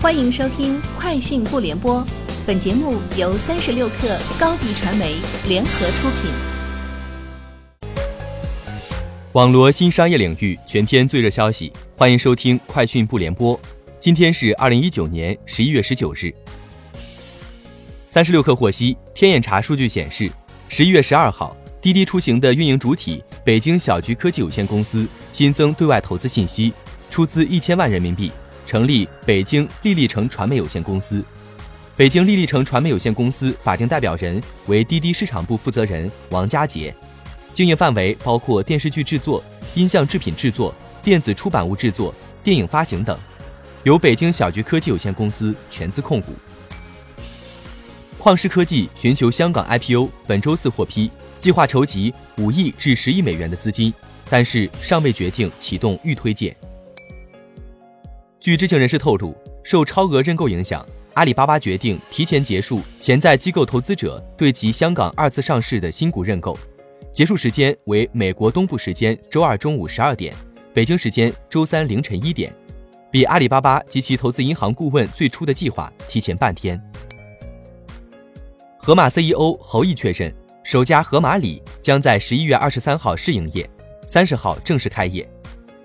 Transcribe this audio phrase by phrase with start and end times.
[0.00, 2.00] 欢迎收听《快讯不联播》，
[2.46, 5.16] 本节目由三十六克高低传媒
[5.48, 6.30] 联合出品。
[9.32, 13.58] 网罗新商业领域全天最热消息，欢迎收听《快讯不联播》。
[13.98, 16.32] 今天是二零一九年十一月十九日。
[18.08, 20.30] 三十六克获悉，天眼查数据显示，
[20.68, 26.72] 十一月十二号，滴滴出行的运营主体北京小桔科技有限公司新增对外投资信息，
[27.10, 28.30] 出资一千万人民币。
[28.68, 31.24] 成立北京丽丽城传媒有限公司，
[31.96, 36.94] 北京丽丽城传媒有限公司法定代表人为滴滴市场部负责人王佳杰，
[37.54, 39.42] 经营范围包括电视剧制作、
[39.74, 43.18] 音像制品制作、电子出版物制作、电影发行等，
[43.84, 46.34] 由北京小菊科技有限公司全资控股。
[48.20, 53.94] 旷视科技寻求香港 IPO，本周四获批，计划筹集五亿至十亿美元的资金，
[54.28, 56.54] 但是尚未决定启动预推介。
[58.40, 59.34] 据知情人士透露，
[59.64, 66.56] 受超额认购影响，阿里巴巴决定提前结束潜在机构投资者对其香港二次上市的新股认购，
[67.12, 70.32] 结束时间为美国东部时间周二中午十二点，
[70.72, 72.54] 北京时间周三凌晨一点，
[73.10, 76.80] 比阿里巴巴及其投资银行顾问最初的计划提前半天。
[78.78, 83.68] 盒马 CEO 侯毅确认，首家盒马里将在十一月二十三号试营业，
[84.06, 85.28] 三十号正式开业。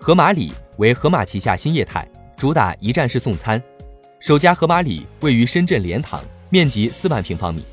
[0.00, 2.08] 盒马里为盒马旗下新业态。
[2.38, 3.60] 主打一站式送餐，
[4.20, 7.64] 首家盒马里位于深圳莲塘，面积四万平方米。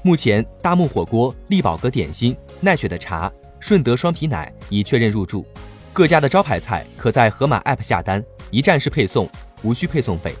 [0.00, 5.44] 目前，大木火锅、力宝阁点心、奈雪的茶、顺德双皮奶已确认入驻。
[5.92, 9.28] 各家的招牌菜可在盒马 App 下单，一站式配送，
[9.64, 10.32] 无需配送费。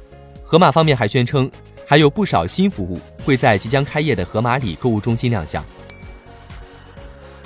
[0.44, 1.50] 盒马方面还宣称，
[1.84, 5.64] 还有不少新服务会在即将开业的盒马里购物中心亮相。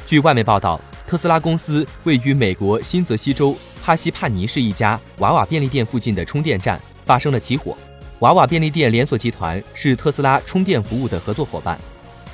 [0.07, 3.57] 据外媒报道，特斯拉公司位于美国新泽西州。
[3.87, 7.79] 哈西帕尼市一家娃娃便利店附近的充电站发生了起火。
[8.19, 11.79] 娃娃便利店连锁集团是特斯拉充电服务的合作伙伴。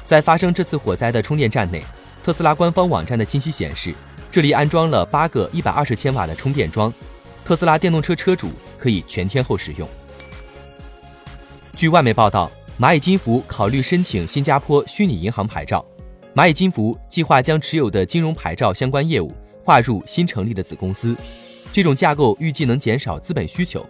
[0.06, 1.84] 在发生这次火灾的充电站内，
[2.23, 3.95] 特斯拉官方网站的信息显示，
[4.30, 6.91] 这里安装了八个一百二十千瓦的充电桩，
[7.45, 8.48] 特斯拉电动车车主
[8.79, 9.86] 可以全天候使用。
[11.77, 15.85] 据外媒报道，蚂蚁金服考虑申请新加坡虚拟银行牌照。
[16.35, 19.30] 蚂蚁金服计划将持有的金融牌照相关业务。
[19.64, 21.17] 划入新成立的子公司，
[21.73, 23.84] 这种架构预计能减少资本需求。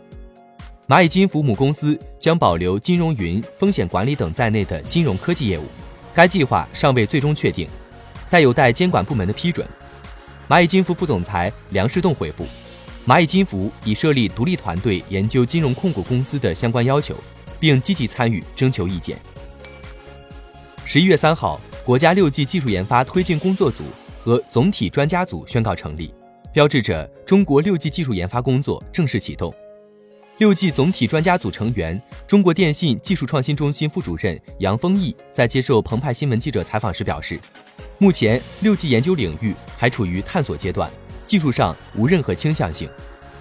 [0.88, 5.64] 蚂蚁金服母公司将保留金融云、风险管理等在内的金融科技业务。
[6.14, 7.66] 该计划尚未最终确定，
[8.28, 9.66] 但有待监管部门的批准。
[10.48, 12.44] 蚂蚁金服副总裁梁世栋回复：
[13.06, 17.16] 蚂蚁金服已设立独立团队研究金融控股公司的相关要求，
[17.58, 19.18] 并积极参与征求意见。
[20.84, 23.84] 十一月三号，国家六 G 技术研发推进工作组。
[24.24, 26.14] 和总体专家组宣告成立，
[26.52, 29.52] 标志着中国六 G 技术研发工作正式启动。
[30.38, 37.38] 六 G 总体专家组成员、中国电信技术创新中心副主任杨丰毅在接受澎湃新闻记者采访时表示，
[37.98, 40.88] 目前六 G 研究领域还处于探索阶段，
[41.26, 42.88] 技术上无任何倾向性。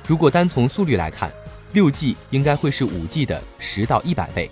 [0.07, 1.31] 如果单从速率来看，
[1.73, 4.49] 六 G 应该会是五 G 的十到一百倍。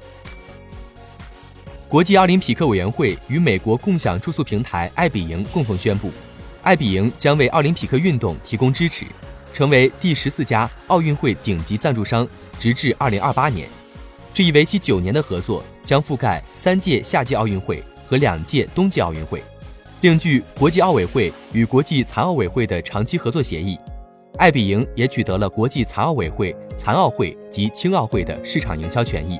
[1.89, 6.11] 国际奥林匹克委员会与美国共享住宿平台爱彼迎共同宣布，
[6.61, 9.07] 爱彼迎将为奥林匹克运动提供支持，
[9.51, 12.27] 成为第十四家奥运会顶级赞助商，
[12.59, 13.67] 直至二零二八年。
[14.35, 19.41] 这一为期九年的合作将覆盖三届夏季奥运会和两届冬季奥运会。
[20.01, 23.75] 另据国际奥委会与国际残奥委会的长期合作协议，
[24.37, 29.39] 爱彼迎也取得了国际残奥委会、残奥会及青奥会的市场营销权益。